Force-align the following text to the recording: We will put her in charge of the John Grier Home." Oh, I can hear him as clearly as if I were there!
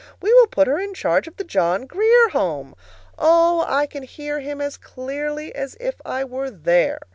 We 0.19 0.33
will 0.33 0.47
put 0.47 0.65
her 0.67 0.79
in 0.79 0.95
charge 0.95 1.27
of 1.27 1.35
the 1.37 1.43
John 1.43 1.85
Grier 1.85 2.29
Home." 2.29 2.73
Oh, 3.19 3.63
I 3.67 3.85
can 3.85 4.01
hear 4.01 4.39
him 4.39 4.59
as 4.59 4.75
clearly 4.75 5.53
as 5.53 5.77
if 5.79 6.01
I 6.03 6.23
were 6.23 6.49
there! 6.49 7.01